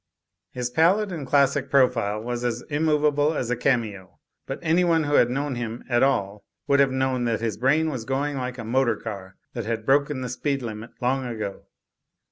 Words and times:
His 0.49 0.71
pallid 0.71 1.11
and 1.11 1.27
classic 1.27 1.69
profile 1.69 2.19
was 2.23 2.43
as 2.43 2.63
immovable 2.71 3.35
as 3.35 3.51
a 3.51 3.55
cameo; 3.55 4.17
but 4.47 4.57
anyone 4.63 5.03
who 5.03 5.13
had 5.13 5.29
known 5.29 5.53
him 5.53 5.83
at 5.87 6.01
all 6.01 6.43
would 6.65 6.79
have 6.79 6.89
known 6.91 7.25
that 7.25 7.39
his 7.39 7.55
brain 7.55 7.91
was 7.91 8.03
going 8.03 8.35
like 8.35 8.57
a 8.57 8.65
motor 8.65 8.95
car 8.95 9.35
that 9.53 9.65
has 9.67 9.81
broken 9.85 10.21
the 10.21 10.27
speed 10.29 10.63
limit 10.63 10.89
long 11.01 11.27
ago. 11.27 11.67